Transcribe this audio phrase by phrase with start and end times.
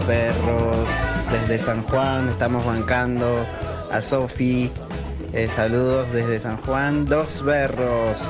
[0.00, 0.88] perros.
[1.30, 3.44] Desde San Juan estamos bancando
[3.92, 4.70] a Sofi.
[5.32, 8.22] Eh, saludos desde San Juan, dos berros.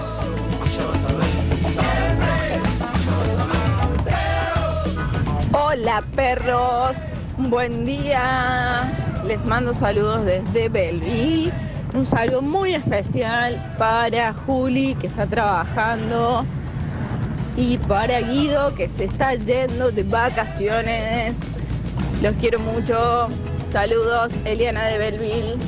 [5.53, 6.97] Hola perros,
[7.37, 8.93] buen día.
[9.27, 11.53] Les mando saludos desde Belleville.
[11.95, 16.45] Un saludo muy especial para Juli que está trabajando
[17.57, 21.41] y para Guido que se está yendo de vacaciones.
[22.23, 23.29] Los quiero mucho.
[23.69, 25.59] Saludos, Eliana de Belleville.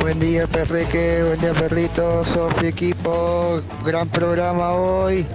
[0.00, 5.26] Buen día, Perreque, buen día, perrito, Sofi, equipo, gran programa hoy.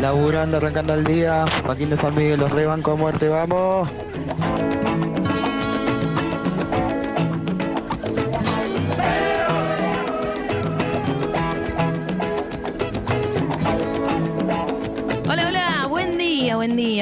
[0.00, 3.88] Laburando, arrancando el día, Joaquín de Miguel, los rebanco a muerte, vamos.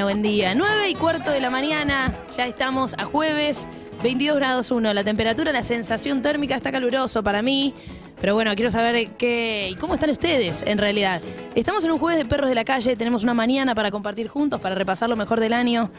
[0.05, 0.55] Buen día, buen día.
[0.55, 3.69] 9 y cuarto de la mañana, ya estamos a jueves,
[4.03, 4.92] 22 grados 1.
[4.95, 7.75] La temperatura, la sensación térmica está caluroso para mí.
[8.20, 11.20] Pero bueno, quiero saber qué y cómo están ustedes en realidad.
[11.56, 14.61] Estamos en un jueves de perros de la calle, tenemos una mañana para compartir juntos,
[14.61, 15.91] para repasar lo mejor del año,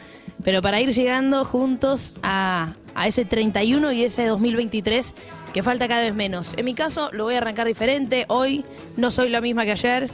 [0.43, 2.73] pero para ir llegando juntos a
[3.05, 5.13] ese 31 y ese 2023
[5.53, 6.53] que falta cada vez menos.
[6.57, 8.25] En mi caso lo voy a arrancar diferente.
[8.29, 8.65] Hoy
[8.95, 10.09] no soy la misma que ayer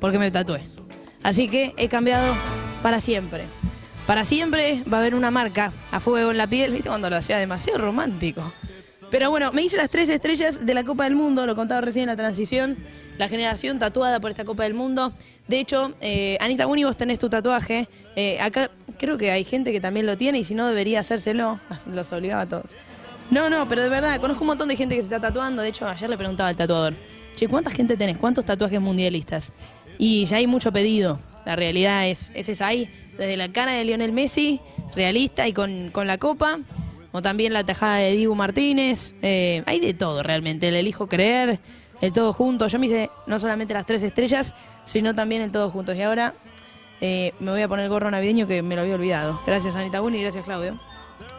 [0.00, 0.60] porque me tatué.
[1.22, 2.34] Así que he cambiado
[2.82, 3.44] para siempre.
[4.06, 6.88] Para siempre va a haber una marca a fuego en la piel, ¿viste?
[6.88, 8.52] Cuando lo hacía demasiado romántico.
[9.10, 12.04] Pero bueno, me hice las tres estrellas de la Copa del Mundo, lo contaba recién
[12.04, 12.78] en la transición.
[13.18, 15.12] La generación tatuada por esta Copa del Mundo.
[15.46, 17.88] De hecho, eh, Anita Buni, vos tenés tu tatuaje.
[18.16, 21.60] Eh, acá creo que hay gente que también lo tiene y si no debería hacérselo.
[21.86, 22.70] Los obligaba a todos.
[23.30, 25.62] No, no, pero de verdad, conozco un montón de gente que se está tatuando.
[25.62, 26.94] De hecho, ayer le preguntaba al tatuador,
[27.36, 28.16] che, ¿cuánta gente tenés?
[28.16, 29.52] ¿Cuántos tatuajes mundialistas?
[29.98, 31.20] Y ya hay mucho pedido.
[31.44, 32.88] La realidad es, es esa ahí.
[33.18, 34.60] Desde la cara de Lionel Messi,
[34.94, 36.60] realista y con, con la copa.
[37.12, 39.14] O también la tajada de Dibu Martínez.
[39.22, 40.68] Eh, hay de todo realmente.
[40.68, 41.58] El elijo creer,
[42.00, 42.66] el todo junto.
[42.68, 44.54] Yo me hice no solamente las tres estrellas,
[44.84, 45.94] sino también el todo juntos.
[45.96, 46.32] Y ahora
[47.00, 49.40] eh, me voy a poner el gorro navideño que me lo había olvidado.
[49.46, 50.80] Gracias Anita Buni y gracias Claudio.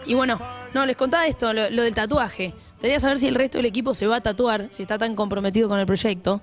[0.06, 0.38] Y bueno,
[0.74, 2.54] no, les contaba esto, lo, lo del tatuaje.
[2.80, 5.70] Quería saber si el resto del equipo se va a tatuar, si está tan comprometido
[5.70, 6.42] con el proyecto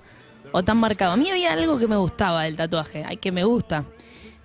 [0.51, 1.13] o tan marcado.
[1.13, 3.85] A mí había algo que me gustaba del tatuaje, ay, que me gusta.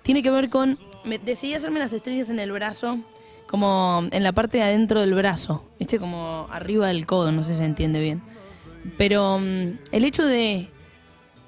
[0.01, 0.77] Tiene que ver con.
[1.23, 2.99] Decidí hacerme las estrellas en el brazo,
[3.47, 5.99] como en la parte de adentro del brazo, ¿viste?
[5.99, 8.21] Como arriba del codo, no sé si se entiende bien.
[8.97, 10.69] Pero mm, el hecho de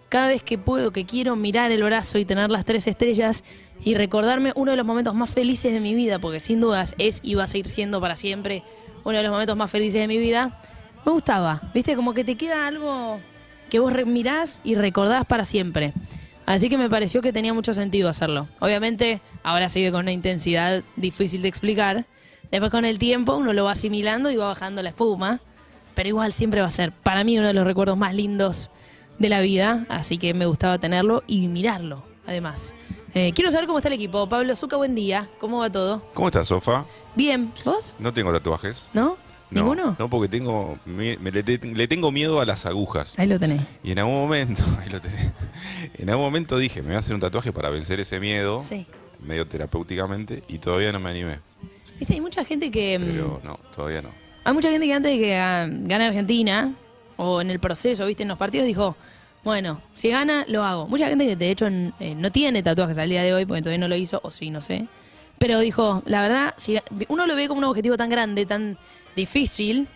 [0.10, 3.44] cada vez que puedo, que quiero mirar el brazo y tener las tres estrellas
[3.84, 7.20] y recordarme uno de los momentos más felices de mi vida, porque sin dudas es
[7.24, 8.64] y va a seguir siendo para siempre
[9.04, 10.62] uno de los momentos más felices de mi vida,
[11.06, 11.96] me gustaba, ¿viste?
[11.96, 13.20] Como que te queda algo
[13.70, 15.94] que vos mirás y recordás para siempre.
[16.46, 18.48] Así que me pareció que tenía mucho sentido hacerlo.
[18.60, 22.06] Obviamente, ahora sigue con una intensidad difícil de explicar.
[22.50, 25.42] Después con el tiempo uno lo va asimilando y va bajando la espuma.
[25.94, 28.72] Pero igual siempre va a ser para mí uno de los recuerdos más lindos
[29.20, 29.86] de la vida.
[29.90, 32.74] Así que me gustaba tenerlo y mirarlo, además.
[33.14, 34.28] Eh, quiero saber cómo está el equipo.
[34.28, 35.30] Pablo Zuca, buen día.
[35.40, 36.04] ¿Cómo va todo?
[36.14, 36.86] ¿Cómo estás, Sofa?
[37.16, 37.52] Bien.
[37.66, 37.94] ¿Vos?
[38.00, 38.88] No tengo tatuajes.
[38.94, 39.18] ¿No?
[39.52, 39.96] No, ¿Ninguno?
[39.98, 43.16] No, porque tengo, me- me le, te- le tengo miedo a las agujas.
[43.18, 43.62] Ahí lo tenés.
[43.84, 45.32] Y en algún momento, ahí lo tenés.
[45.98, 48.86] En algún momento dije, me voy a hacer un tatuaje para vencer ese miedo, Sí.
[49.26, 51.40] medio terapéuticamente, y todavía no me animé.
[51.98, 53.00] Viste, hay mucha gente que.
[53.00, 54.10] mm, Pero no, todavía no.
[54.44, 56.74] Hay mucha gente que antes de que ah, gane Argentina,
[57.18, 58.96] o en el proceso, viste, en los partidos, dijo,
[59.44, 60.88] bueno, si gana, lo hago.
[60.88, 63.80] Mucha gente que de hecho eh, no tiene tatuajes al día de hoy, porque todavía
[63.80, 64.88] no lo hizo, o sí, no sé.
[65.40, 68.78] Pero dijo, la verdad, si uno lo ve como un objetivo tan grande, tan
[69.16, 69.88] difícil,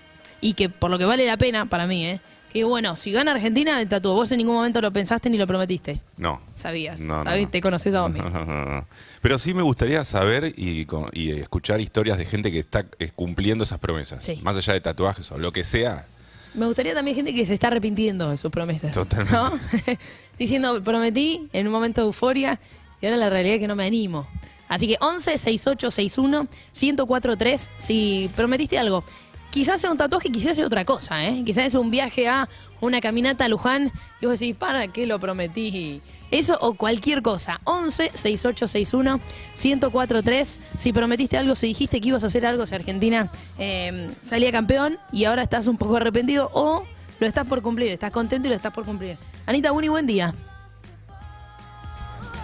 [0.42, 2.20] y que por lo que vale la pena, para mí, ¿eh?
[2.54, 4.14] Que bueno, si gana Argentina, el tatuó.
[4.14, 6.02] Vos en ningún momento lo pensaste ni lo prometiste.
[6.18, 6.40] No.
[6.54, 7.00] Sabías.
[7.00, 8.30] No, te conoces a vos mismo.
[8.30, 8.86] No.
[9.24, 13.64] Pero sí me gustaría saber y, y escuchar historias de gente que está eh, cumpliendo
[13.64, 14.24] esas promesas.
[14.24, 14.40] Sí.
[14.44, 16.06] Más allá de tatuajes o lo que sea.
[16.54, 18.92] Me gustaría también gente que se está arrepintiendo de sus promesas.
[18.92, 19.34] Totalmente.
[19.34, 19.52] ¿no?
[20.38, 22.60] Diciendo, prometí en un momento de euforia
[23.02, 24.28] y ahora la realidad es que no me animo.
[24.68, 29.04] Así que 11 6861 1043 si prometiste algo.
[29.52, 31.44] Quizás sea un tatuaje, quizás sea otra cosa, ¿eh?
[31.46, 32.50] Quizás es un viaje a
[32.82, 36.02] una caminata a Luján y vos decís, ¿para qué lo prometí?
[36.32, 37.62] Eso o cualquier cosa.
[37.66, 39.20] 11 6861
[39.56, 44.52] 1043 Si prometiste algo, si dijiste que ibas a hacer algo, si Argentina eh, salía
[44.52, 46.84] campeón y ahora estás un poco arrepentido o
[47.20, 49.20] lo estás por cumplir, estás contento y lo estás por cumplir.
[49.46, 50.34] Anita Buni, buen día.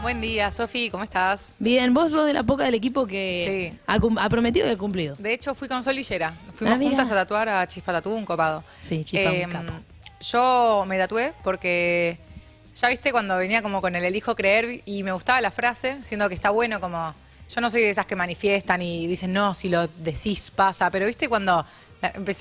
[0.01, 1.56] Buen día, Sofi, ¿cómo estás?
[1.60, 3.80] Bien, vos sos de la poca del equipo que Sí.
[3.86, 5.16] ha, prometido y ha cumplido.
[5.19, 6.34] De hecho, fui con Sol Yera.
[6.54, 8.63] Fuimos Ah, juntas a tatuar a Chispa Tatú, un copado.
[8.81, 9.84] Sí, Chispa, un Em.
[10.22, 12.18] Yo me tatué porque
[12.75, 16.28] ya viste cuando venía como con el elijo creer y me gustaba la frase, siendo
[16.30, 17.13] que está bueno como...
[17.54, 21.07] Yo no soy de esas que manifiestan y dicen, no, si lo decís pasa, pero
[21.07, 21.66] viste cuando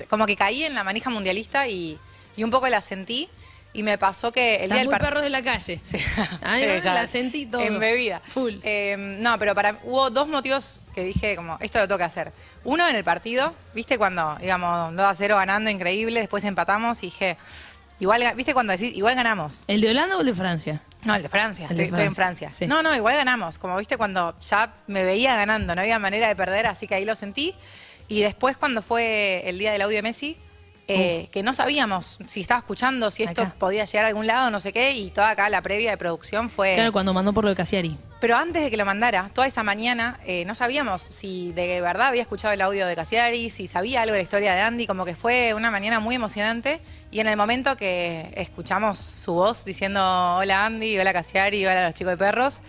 [0.09, 1.97] como que caí en la manija mundialista y,
[2.37, 3.27] y un poco la sentí
[3.71, 5.09] y me pasó que el día del muy partido...
[5.09, 5.79] perros de la calle.
[5.83, 5.97] Sí.
[6.41, 7.61] Ay, ya, la sentí todo.
[7.61, 8.21] Embebida.
[8.27, 8.55] Full.
[8.63, 12.31] Eh, no, pero para hubo dos motivos que dije como, esto lo tengo que hacer.
[12.63, 17.07] Uno en el partido, viste cuando íbamos 2 a 0 ganando, increíble, después empatamos y
[17.07, 17.37] dije,
[17.99, 19.63] igual, viste cuando decís, igual ganamos.
[19.67, 20.81] ¿El de Holanda o el de Francia?
[21.03, 22.65] No, el de Francia, El de estoy, estoy en Francia, Francia.
[22.65, 22.67] sí.
[22.67, 23.57] No, no, igual ganamos.
[23.59, 27.05] Como viste cuando ya me veía ganando, no había manera de perder, así que ahí
[27.05, 27.55] lo sentí.
[28.09, 30.37] Y después cuando fue el día del audio de Messi,
[30.95, 33.55] eh, que no sabíamos si estaba escuchando, si esto Acá.
[33.57, 36.49] podía llegar a algún lado, no sé qué, y toda acá la previa de producción
[36.49, 36.75] fue...
[36.75, 37.97] Claro, cuando mandó por lo de Casiari.
[38.19, 42.07] Pero antes de que lo mandara, toda esa mañana, eh, no sabíamos si de verdad
[42.09, 45.05] había escuchado el audio de Cassiari, si sabía algo de la historia de Andy, como
[45.05, 46.81] que fue una mañana muy emocionante.
[47.11, 51.95] Y en el momento que escuchamos su voz diciendo hola Andy, hola Cassiari, hola los
[51.95, 52.59] chicos de perros,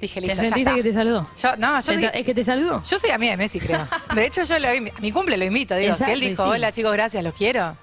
[0.00, 0.74] dije, ¿Te listo, ya está.
[0.74, 1.26] que te saludó?
[1.40, 2.82] Yo, no, yo ¿Te- soy, ¿Es que te saludó?
[2.82, 3.80] yo soy amiga de Messi, creo.
[4.14, 6.50] De hecho, yo lo, a mi cumple lo invito, digo, si él dijo, sí.
[6.50, 7.76] hola chicos, gracias, los quiero.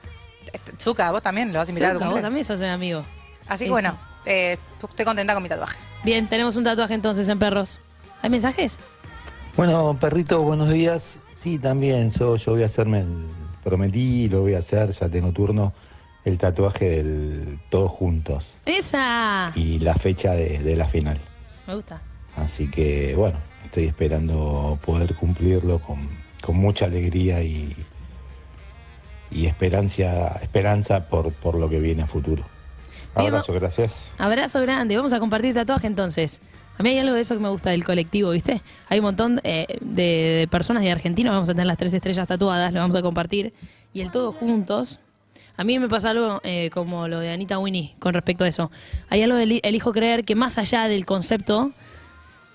[0.52, 2.22] Este, Zuka, vos también lo vas a invitar a tu Zucca, vos cumple.
[2.24, 3.04] también sos un amigo.
[3.48, 3.74] Así que Eso.
[3.74, 5.78] bueno, eh, estoy contenta con mi tatuaje.
[6.04, 7.80] Bien, tenemos un tatuaje entonces en perros.
[8.22, 8.78] ¿Hay mensajes?
[9.58, 11.18] Bueno, perrito, buenos días.
[11.36, 13.28] Sí, también, yo, yo voy a hacerme el.
[13.64, 15.72] Prometí, lo voy a hacer, ya tengo turno,
[16.26, 19.54] el tatuaje del Todos Juntos ¡Esa!
[19.56, 21.22] y la fecha de, de la final.
[21.68, 22.02] Me gusta.
[22.36, 26.10] Así que, bueno, estoy esperando poder cumplirlo con,
[26.42, 27.76] con mucha alegría y,
[29.32, 32.44] y esperanza, esperanza por, por lo que viene a futuro.
[33.16, 34.12] Abrazo, gracias.
[34.18, 34.98] Abrazo grande.
[34.98, 36.40] Vamos a compartir tatuaje entonces.
[36.78, 38.62] A mí hay algo de eso que me gusta del colectivo, ¿viste?
[38.90, 40.04] Hay un montón eh, de,
[40.40, 43.54] de personas de Argentina, vamos a tener las tres estrellas tatuadas, lo vamos a compartir.
[43.94, 45.00] Y el todos juntos.
[45.56, 48.72] A mí me pasa algo eh, como lo de Anita Winnie con respecto a eso.
[49.10, 51.72] Hay algo del elijo creer que más allá del concepto,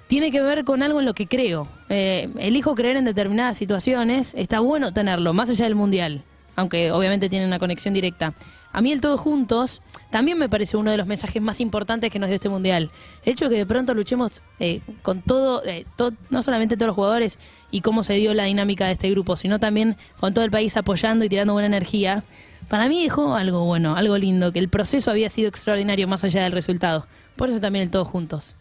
[0.08, 1.68] tiene que ver con algo en lo que creo.
[1.90, 6.22] Eh, elijo creer en determinadas situaciones, está bueno tenerlo, más allá del mundial,
[6.56, 8.34] aunque obviamente tiene una conexión directa.
[8.72, 9.80] A mí el todos juntos
[10.10, 12.90] también me parece uno de los mensajes más importantes que nos dio este mundial.
[13.24, 16.88] El hecho de que de pronto luchemos eh, con todo, eh, to- no solamente todos
[16.88, 17.38] los jugadores
[17.70, 20.76] y cómo se dio la dinámica de este grupo, sino también con todo el país
[20.76, 22.24] apoyando y tirando buena energía.
[22.68, 26.42] Para mí dejó algo bueno, algo lindo, que el proceso había sido extraordinario más allá
[26.42, 27.06] del resultado.
[27.36, 28.54] Por eso también el todos juntos.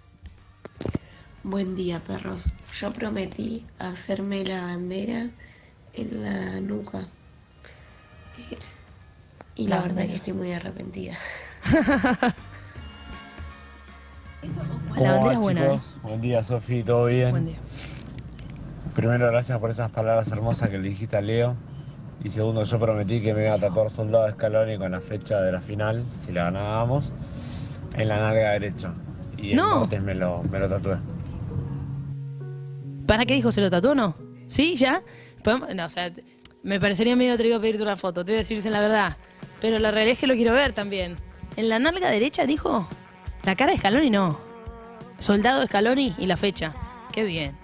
[1.44, 2.46] Buen día, perros.
[2.74, 5.30] Yo prometí hacerme la bandera
[5.94, 7.08] en la nuca.
[9.56, 11.14] Y La la, verdad que estoy muy arrepentida.
[14.96, 15.66] La bandera es buena.
[15.74, 15.80] ¿eh?
[16.04, 17.32] Buen día, Sofi, ¿todo bien?
[17.32, 17.58] Buen día.
[18.96, 21.56] Primero, gracias por esas palabras hermosas que le dijiste a Leo.
[22.24, 25.40] Y segundo, yo prometí que me iba a tatuar soldado de Scaloni con la fecha
[25.42, 27.14] de la final, si la ganábamos,
[27.96, 28.94] en la nalga derecha.
[29.38, 29.82] Y el No.
[29.82, 30.98] martes me lo, me lo tatué.
[33.06, 33.52] ¿Para qué dijo?
[33.52, 34.16] ¿Se lo tatuó o no?
[34.48, 34.76] ¿Sí?
[34.76, 35.02] ¿Ya?
[35.44, 36.12] Podemos- No, o sea,
[36.64, 39.16] me parecería medio atrevido pedirte una foto, te voy a decirse la verdad.
[39.62, 41.16] Pero la realidad es que lo quiero ver también.
[41.56, 42.88] En la nalga derecha dijo
[43.44, 44.38] la cara de Scaloni no.
[45.20, 46.74] Soldado Scaloni y la fecha.
[47.12, 47.56] Qué bien.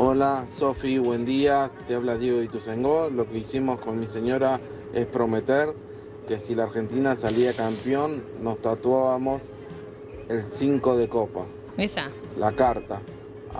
[0.00, 1.72] Hola, Sofi, buen día.
[1.88, 3.10] Te habla Diego Ituzengó.
[3.10, 4.60] Lo que hicimos con mi señora
[4.94, 5.74] es prometer
[6.28, 9.50] que si la Argentina salía campeón, nos tatuábamos
[10.28, 12.10] el 5 de copa, Esa.
[12.38, 13.00] la carta.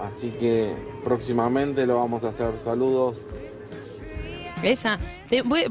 [0.05, 2.57] Así que próximamente lo vamos a hacer.
[2.61, 3.21] Saludos.
[4.63, 5.01] Esa.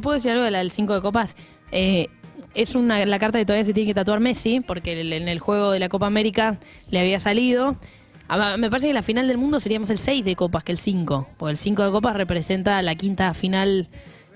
[0.02, 1.38] ¿Puedo decir algo de la del 5 de copas?
[1.72, 2.10] Eh,
[2.56, 5.72] es una, la carta que todavía se tiene que tatuar Messi, porque en el juego
[5.72, 6.60] de la Copa América
[6.90, 7.78] le había salido.
[8.30, 10.72] Ah, Me parece que la final del mundo sería más el 6 de copas que
[10.72, 13.88] el 5, porque el 5 de copas representa la quinta final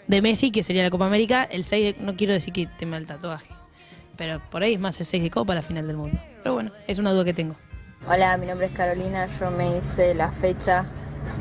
[0.08, 1.44] de Messi, que sería la Copa América.
[1.44, 3.48] El 6, de- no quiero decir que tema el tatuaje,
[4.18, 6.18] pero por ahí es más el 6 de copa la final del mundo.
[6.44, 7.56] Pero bueno, es una duda que tengo.
[8.08, 10.86] Hola, mi nombre es Carolina, yo me hice la fecha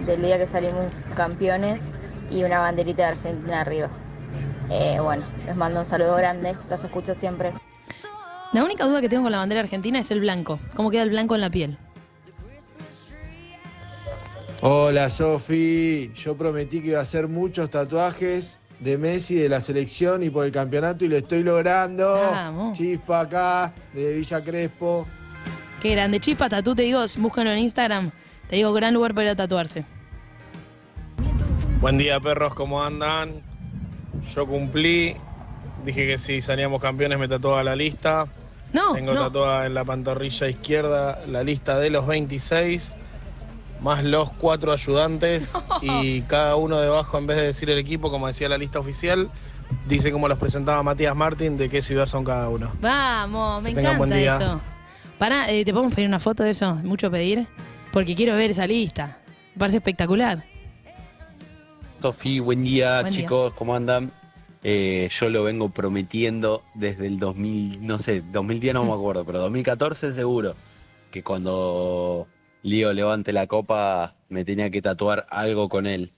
[0.07, 1.81] del día que salimos campeones
[2.31, 3.89] y una banderita de Argentina arriba.
[4.71, 7.53] Eh, bueno, les mando un saludo grande, los escucho siempre.
[8.53, 10.59] La única duda que tengo con la bandera argentina es el blanco.
[10.75, 11.79] ¿Cómo queda el blanco en la piel?
[14.63, 20.23] Hola Sofi, yo prometí que iba a hacer muchos tatuajes de Messi de la selección
[20.23, 22.11] y por el campeonato y lo estoy logrando.
[22.13, 22.77] Vamos.
[22.77, 25.07] Chispa acá, de Villa Crespo.
[25.81, 26.21] Qué grande.
[26.21, 28.11] Chispa Tatú, te digo, búscalo en Instagram.
[28.49, 29.85] Te digo, gran lugar para ir a tatuarse.
[31.81, 33.41] Buen día, perros, ¿cómo andan?
[34.35, 35.17] Yo cumplí,
[35.87, 38.27] dije que si salíamos campeones me tatuaba la lista.
[38.75, 39.23] No, Tengo no.
[39.25, 42.95] tatuada en la pantorrilla izquierda la lista de los 26,
[43.83, 48.27] más los cuatro ayudantes y cada uno debajo, en vez de decir el equipo, como
[48.27, 49.31] decía la lista oficial,
[49.89, 52.73] dice como los presentaba Matías Martín, de qué ciudad son cada uno.
[52.81, 54.47] Vamos, me Que tengan buen encanta día.
[54.53, 54.61] eso.
[55.19, 56.75] Para, ¿te podemos pedir una foto de eso?
[56.77, 57.47] Mucho pedir.
[57.93, 59.19] Porque quiero ver esa lista.
[59.55, 60.45] Me parece espectacular.
[62.01, 63.23] Sofi, buen día Buen día.
[63.23, 64.11] chicos, ¿cómo andan?
[64.63, 69.39] Eh, yo lo vengo prometiendo desde el 2000, no sé, 2010 no me acuerdo, pero
[69.41, 70.55] 2014 seguro,
[71.11, 72.27] que cuando
[72.63, 76.13] Lío levante la copa me tenía que tatuar algo con él.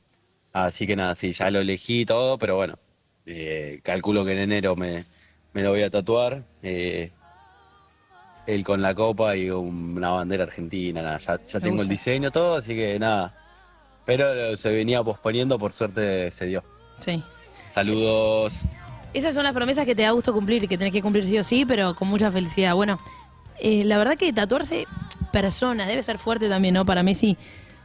[0.52, 2.78] Así que nada, sí, ya lo elegí todo, pero bueno,
[3.26, 5.04] eh, calculo que en enero me,
[5.52, 6.42] me lo voy a tatuar.
[6.62, 7.10] eh,
[8.46, 12.74] él con la copa y una bandera argentina, nada, ya, tengo el diseño, todo, así
[12.74, 13.34] que nada.
[14.04, 16.64] Pero se venía posponiendo, por suerte se dio.
[17.00, 17.22] Sí.
[17.72, 18.54] Saludos.
[19.14, 21.44] Esas son las promesas que te da gusto cumplir, que tenés que cumplir sí o
[21.44, 22.74] sí, pero con mucha felicidad.
[22.74, 22.98] Bueno,
[23.60, 24.86] eh, la verdad que tatuarse
[25.32, 26.84] personas debe ser fuerte también, ¿no?
[26.84, 27.36] Para Messi,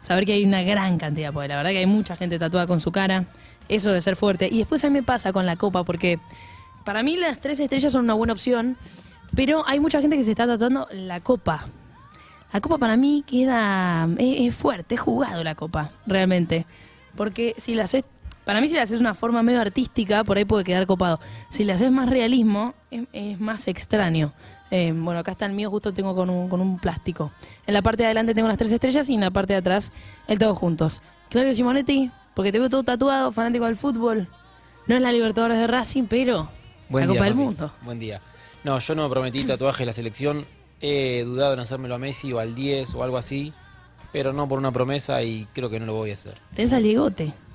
[0.02, 2.80] saber que hay una gran cantidad, porque la verdad que hay mucha gente tatuada con
[2.80, 3.26] su cara,
[3.70, 4.48] eso debe ser fuerte.
[4.52, 6.20] Y después a mí me pasa con la copa, porque
[6.86, 8.78] para mí las tres estrellas son una buena opción,
[9.36, 11.68] pero hay mucha gente que se está tatuando la copa.
[12.54, 14.08] La copa para mí queda.
[14.18, 16.66] Es, fuerte, es jugado la copa, realmente.
[17.16, 18.06] Porque si la haces.
[18.46, 21.20] Para mí, si la haces una forma medio artística, por ahí puede quedar copado.
[21.50, 24.32] Si la haces más realismo, es más extraño.
[24.70, 27.32] Eh, bueno, acá está el mío, justo tengo con un, con un plástico.
[27.66, 29.92] En la parte de adelante tengo las tres estrellas y en la parte de atrás
[30.28, 31.02] el todo juntos.
[31.30, 34.28] Claudio Simonetti, porque te veo todo tatuado, fanático del fútbol.
[34.88, 36.50] No es la Libertadores de Racing, pero
[36.90, 37.36] Buen la día, Copa del.
[37.36, 37.72] Mundo.
[37.82, 38.22] Buen día.
[38.64, 40.46] No, yo no me prometí tatuaje de la selección.
[40.82, 43.54] He dudado en hacérmelo a Messi o al 10 o algo así,
[44.12, 46.36] pero no por una promesa y creo que no lo voy a hacer.
[46.56, 46.84] Tenés al.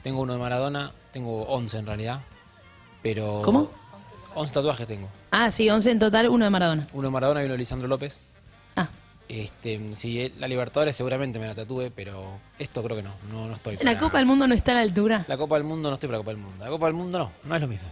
[0.02, 2.20] Tengo uno de Maradona, tengo 11 en realidad,
[3.02, 3.42] pero...
[3.44, 3.70] ¿Cómo?
[4.34, 5.08] 11 tatuajes tengo.
[5.32, 6.86] Ah, sí, 11 en total, uno de Maradona.
[6.92, 8.20] Uno de Maradona y uno de Lisandro López.
[8.76, 8.86] Ah.
[9.28, 13.54] Este, sí, la Libertadores seguramente me la tatúe, pero esto creo que no, no, no
[13.54, 15.24] estoy La para- Copa del Mundo no está a la altura.
[15.28, 16.64] La Copa del Mundo no estoy para la Copa del Mundo.
[16.64, 17.88] La Copa del Mundo no, no es lo mismo.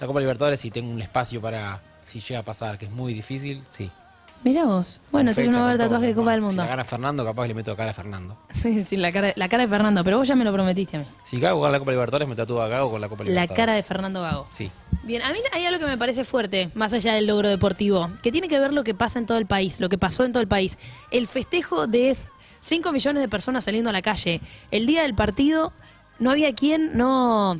[0.00, 3.12] La Copa Libertadores sí tengo un espacio para, si llega a pasar, que es muy
[3.12, 3.90] difícil, sí.
[4.44, 5.00] Mirá vos.
[5.10, 6.14] Bueno, Con entonces no va a con tatuaje de.
[6.14, 6.62] Copa del Si Mundo.
[6.62, 8.36] la gana Fernando, capaz que le meto cara a Fernando.
[8.86, 11.06] sí, la cara, la cara de Fernando, pero vos ya me lo prometiste a mí.
[11.24, 13.56] Si Gago gana la Copa Libertadores, me tatúa a Gago con la Copa La Libertadores.
[13.56, 14.46] cara de Fernando Gago.
[14.52, 14.70] Sí.
[15.02, 18.30] Bien, a mí hay algo que me parece fuerte, más allá del logro deportivo, que
[18.30, 20.40] tiene que ver lo que pasa en todo el país, lo que pasó en todo
[20.42, 20.78] el país.
[21.10, 22.16] El festejo de
[22.60, 24.40] 5 millones de personas saliendo a la calle.
[24.70, 25.72] El día del partido
[26.20, 27.58] no había quien no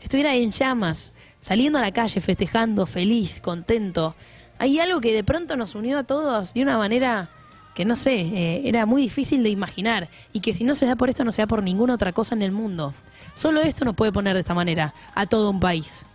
[0.00, 4.14] estuviera en llamas, saliendo a la calle, festejando, feliz, contento.
[4.58, 7.28] Hay algo que de pronto nos unió a todos de una manera
[7.74, 10.94] que no sé, eh, era muy difícil de imaginar y que si no se da
[10.96, 12.94] por esto no se da por ninguna otra cosa en el mundo.
[13.34, 16.06] Solo esto nos puede poner de esta manera a todo un país.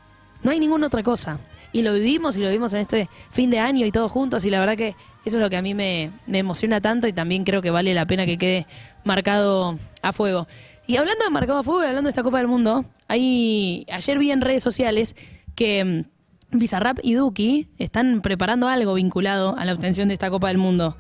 [0.41, 1.37] No hay ninguna otra cosa.
[1.71, 4.49] Y lo vivimos y lo vivimos en este fin de año y todos juntos y
[4.49, 7.61] la verdad que eso es lo que a mí me, emociona tanto y también creo
[7.61, 8.65] que vale la pena que quede
[9.03, 10.47] marcado a fuego.
[10.87, 14.17] Y hablando de marcado a fuego y hablando de esta Copa del Mundo, ahí ayer
[14.17, 15.15] vi en redes sociales
[15.55, 16.18] que mm,
[16.51, 20.97] Bizarrap y Duki están preparando algo vinculado a la obtención de esta Copa del Mundo.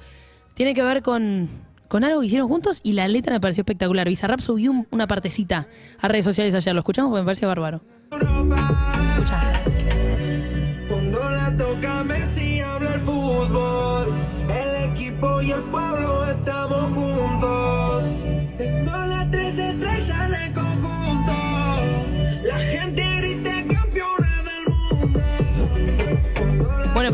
[0.53, 1.49] Tiene que ver con,
[1.87, 4.07] con algo que hicieron juntos y la letra me pareció espectacular.
[4.07, 5.67] Bizarrap subió un- una partecita
[5.99, 6.73] a redes sociales ayer.
[6.73, 7.09] ¿Lo escuchamos?
[7.09, 7.81] Porque me pareció bárbaro.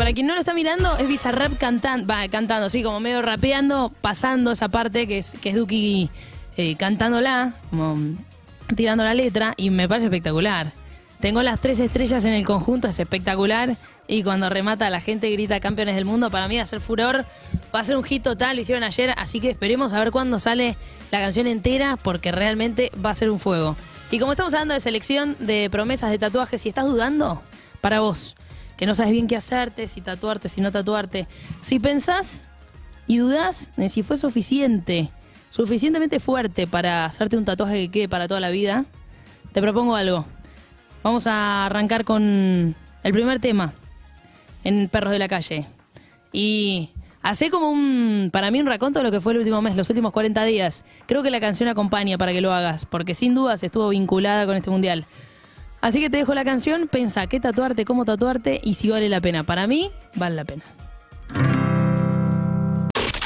[0.05, 3.91] Para quien no lo está mirando, es Bizarrap cantando, va, cantando, sí, como medio rapeando,
[4.01, 6.11] pasando esa parte que es, Duki
[6.57, 7.97] eh, cantándola, como
[8.75, 10.73] tirando la letra, y me parece espectacular.
[11.21, 13.77] Tengo las tres estrellas en el conjunto, es espectacular.
[14.05, 17.25] Y cuando remata la gente grita campeones del mundo, para mí va furor,
[17.73, 20.37] va a ser un hit total, lo hicieron ayer, así que esperemos a ver cuándo
[20.37, 20.77] sale
[21.09, 23.75] la canción entera, porque realmente va a ser un fuego.
[24.11, 27.41] Y como estamos hablando de selección de promesas de tatuajes, si estás dudando,
[27.81, 28.35] para vos,
[28.77, 31.27] que no sabes bien qué hacerte, si tatuarte, si no tatuarte,
[31.61, 32.43] si pensás
[33.07, 35.09] y dudás de si fue suficiente,
[35.49, 38.85] suficientemente fuerte para hacerte un tatuaje que quede para toda la vida,
[39.53, 40.25] te propongo algo.
[41.03, 43.73] Vamos a arrancar con el primer tema
[44.63, 45.67] en Perros de la Calle.
[46.31, 46.89] Y
[47.25, 49.89] Hacé como un, para mí, un raconto de lo que fue el último mes, los
[49.89, 50.85] últimos 40 días.
[51.07, 54.55] Creo que la canción acompaña para que lo hagas, porque sin dudas estuvo vinculada con
[54.55, 55.05] este mundial.
[55.85, 59.21] Así que te dejo la canción, pensa qué tatuarte, cómo tatuarte y si vale la
[59.21, 59.43] pena.
[59.43, 60.63] Para mí, vale la pena.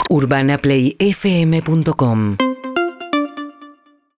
[0.10, 2.36] UrbanaPlayFM.com